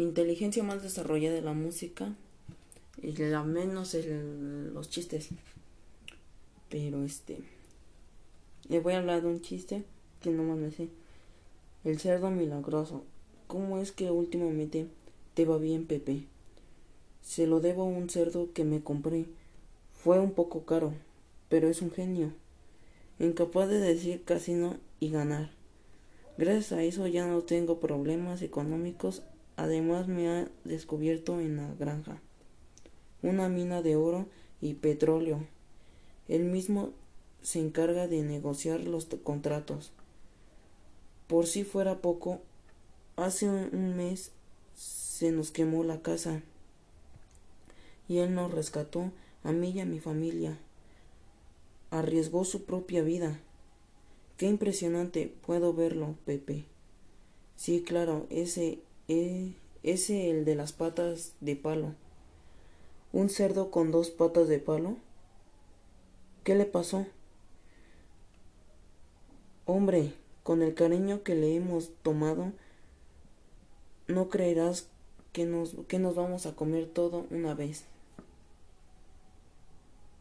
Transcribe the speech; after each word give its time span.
Mi 0.00 0.06
inteligencia 0.06 0.62
más 0.62 0.82
desarrollada 0.82 1.34
de 1.34 1.42
la 1.42 1.52
música 1.52 2.16
y 3.02 3.12
la 3.12 3.44
menos 3.44 3.92
el, 3.92 4.72
los 4.72 4.88
chistes. 4.88 5.28
Pero 6.70 7.04
este. 7.04 7.40
Le 8.70 8.80
voy 8.80 8.94
a 8.94 9.00
hablar 9.00 9.20
de 9.20 9.28
un 9.28 9.42
chiste 9.42 9.84
que 10.22 10.30
no 10.30 10.56
me 10.56 10.70
sé. 10.70 10.88
El 11.84 11.98
cerdo 11.98 12.30
milagroso. 12.30 13.04
¿Cómo 13.46 13.76
es 13.76 13.92
que 13.92 14.10
últimamente 14.10 14.86
te 15.34 15.44
va 15.44 15.58
bien, 15.58 15.84
Pepe? 15.84 16.24
Se 17.20 17.46
lo 17.46 17.60
debo 17.60 17.82
a 17.82 17.84
un 17.84 18.08
cerdo 18.08 18.54
que 18.54 18.64
me 18.64 18.82
compré. 18.82 19.26
Fue 19.92 20.18
un 20.18 20.32
poco 20.32 20.64
caro, 20.64 20.94
pero 21.50 21.68
es 21.68 21.82
un 21.82 21.90
genio. 21.90 22.32
Incapaz 23.18 23.68
de 23.68 23.80
decir 23.80 24.24
casino 24.24 24.78
y 24.98 25.10
ganar. 25.10 25.50
Gracias 26.38 26.72
a 26.72 26.82
eso 26.82 27.06
ya 27.06 27.26
no 27.26 27.42
tengo 27.42 27.80
problemas 27.80 28.40
económicos. 28.40 29.24
Además 29.60 30.08
me 30.08 30.26
ha 30.26 30.48
descubierto 30.64 31.38
en 31.38 31.58
la 31.58 31.74
granja 31.74 32.22
una 33.20 33.50
mina 33.50 33.82
de 33.82 33.94
oro 33.94 34.26
y 34.62 34.72
petróleo. 34.72 35.46
Él 36.28 36.44
mismo 36.44 36.94
se 37.42 37.60
encarga 37.60 38.08
de 38.08 38.22
negociar 38.22 38.80
los 38.80 39.04
contratos. 39.22 39.92
Por 41.26 41.46
si 41.46 41.64
fuera 41.64 41.98
poco, 41.98 42.40
hace 43.16 43.50
un 43.50 43.96
mes 43.98 44.32
se 44.74 45.30
nos 45.30 45.50
quemó 45.50 45.84
la 45.84 46.00
casa 46.00 46.40
y 48.08 48.16
él 48.16 48.34
nos 48.34 48.50
rescató 48.50 49.12
a 49.44 49.52
mí 49.52 49.72
y 49.72 49.80
a 49.80 49.84
mi 49.84 50.00
familia. 50.00 50.56
Arriesgó 51.90 52.46
su 52.46 52.64
propia 52.64 53.02
vida. 53.02 53.38
Qué 54.38 54.46
impresionante, 54.46 55.30
puedo 55.44 55.74
verlo, 55.74 56.14
Pepe. 56.24 56.64
Sí, 57.56 57.82
claro, 57.82 58.26
ese, 58.30 58.78
eh, 59.12 59.54
ese 59.82 60.30
el 60.30 60.44
de 60.44 60.54
las 60.54 60.72
patas 60.72 61.32
de 61.40 61.56
palo. 61.56 61.94
¿Un 63.12 63.28
cerdo 63.28 63.72
con 63.72 63.90
dos 63.90 64.10
patas 64.10 64.46
de 64.46 64.60
palo? 64.60 64.98
¿Qué 66.44 66.54
le 66.54 66.64
pasó? 66.64 67.06
Hombre, 69.66 70.12
con 70.44 70.62
el 70.62 70.74
cariño 70.74 71.24
que 71.24 71.34
le 71.34 71.56
hemos 71.56 71.90
tomado, 72.02 72.52
no 74.06 74.28
creerás 74.28 74.86
que 75.32 75.44
nos, 75.44 75.74
que 75.88 75.98
nos 75.98 76.14
vamos 76.14 76.46
a 76.46 76.54
comer 76.54 76.86
todo 76.86 77.26
una 77.30 77.54
vez. 77.54 77.86